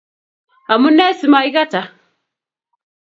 [0.73, 1.87] amunee simaikataa